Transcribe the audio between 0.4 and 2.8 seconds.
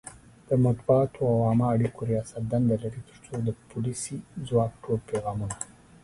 د مطبوعاتو او عامه اړیکو ریاست دنده